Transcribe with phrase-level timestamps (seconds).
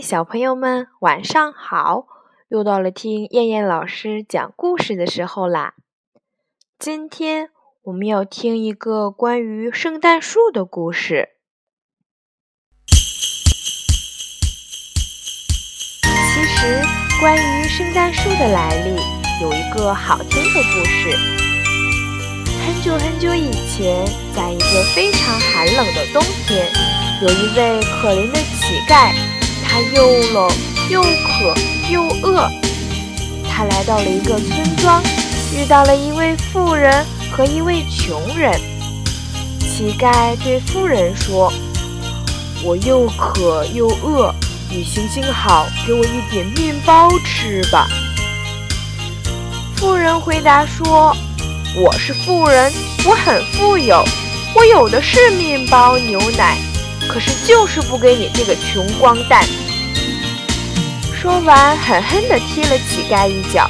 [0.00, 2.06] 小朋友们，晚上好！
[2.48, 5.74] 又到了听燕燕老师讲故事的时候啦。
[6.78, 7.50] 今天
[7.82, 11.30] 我们要听一个关于圣诞树的故事。
[16.06, 16.82] 其实，
[17.20, 18.96] 关于圣诞树的来历，
[19.42, 21.10] 有一个好听的故事。
[22.64, 26.70] 很久很久以前，在一个非常寒冷的冬天，
[27.22, 29.37] 有一位可怜的乞丐。
[29.68, 30.50] 他又冷
[30.88, 31.54] 又渴
[31.90, 32.50] 又饿，
[33.48, 35.02] 他来到了一个村庄，
[35.54, 38.58] 遇到了一位富人和一位穷人。
[39.60, 41.52] 乞丐对富人说
[42.64, 44.34] ：“我又渴又饿，
[44.70, 47.86] 你行行好，给我一点面包吃吧。”
[49.76, 51.14] 富人回答说
[51.84, 52.72] ：“我是富人，
[53.04, 54.02] 我很富有，
[54.54, 56.56] 我有的是面包牛奶。”
[57.08, 59.44] 可是就是不给你这个穷光蛋！
[61.20, 63.66] 说完，狠狠地踢了乞丐一脚。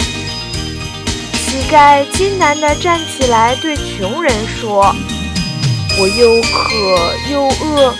[1.33, 4.95] 乞丐艰难地站起来，对穷人说
[5.99, 7.95] ：“我又渴又饿，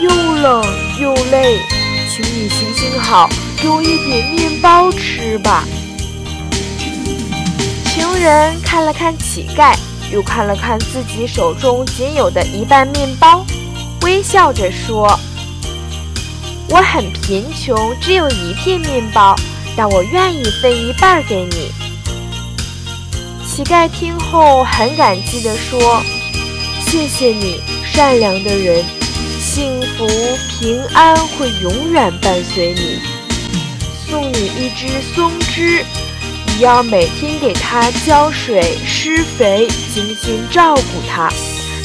[0.00, 0.62] 又冷
[1.00, 1.58] 又累，
[2.10, 5.64] 请你行行好，给我一点面包吃吧。”
[7.94, 9.74] 穷人看了看乞丐，
[10.12, 13.46] 又看了看自己手中仅有的一半面包。
[14.10, 15.08] 微笑着说
[16.68, 19.36] ：“我很贫穷，只有一片面包，
[19.76, 21.70] 但我愿意分一半给你。”
[23.46, 26.02] 乞丐听后很感激地说
[26.84, 28.84] ：“谢谢你，善良的人，
[29.40, 30.04] 幸福
[30.48, 32.98] 平安会永远伴随你。
[34.08, 35.84] 送你一只松枝，
[36.48, 41.32] 你要每天给它浇水、施肥，精心照顾它。”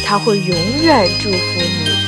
[0.08, 2.05] 它会永远祝福你。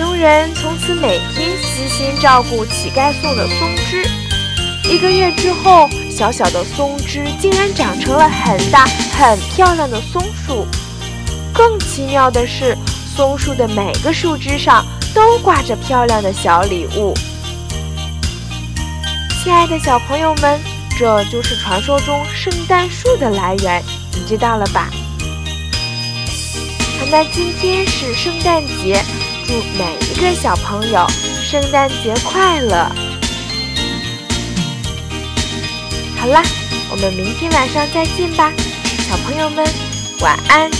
[0.00, 4.02] 穷人从此每天悉心照顾乞丐送的松枝。
[4.90, 10.66] 一个月之后，小小的松枝竟然长成了很大、很漂亮的松树。
[11.52, 12.74] 更奇妙的是，
[13.14, 17.12] 松树的每个树枝上都挂着漂亮的小礼物。
[19.44, 20.58] 亲爱的小朋友们，
[20.98, 23.82] 这就是传说中圣诞树的来源，
[24.14, 24.88] 你知道了吧？
[27.10, 29.02] 那今天是圣诞节，
[29.50, 31.04] 祝每一个小朋友
[31.42, 32.88] 圣诞节快乐！
[36.16, 36.40] 好啦，
[36.88, 38.52] 我们明天晚上再见吧，
[39.08, 39.66] 小朋友们，
[40.20, 40.70] 晚安。